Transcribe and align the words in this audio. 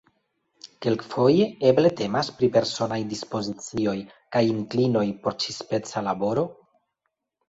Kelkfoje 0.83 1.49
eble 1.71 1.91
temas 1.99 2.31
pri 2.39 2.49
personaj 2.55 2.97
dispozicioj 3.11 3.93
kaj 4.37 4.41
inklinoj 4.53 5.05
por 5.27 5.37
ĉi-speca 5.45 6.03
laboro? 6.09 6.47